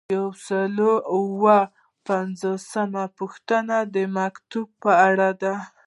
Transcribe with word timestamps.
یو 0.15 0.27
سل 0.45 0.75
او 0.87 0.93
اووه 1.13 1.59
پنځوسمه 2.07 3.03
پوښتنه 3.17 3.77
د 3.95 3.95
مکتوب 4.17 4.67
په 4.83 4.91
اړه 5.07 5.29
ده. 5.41 5.55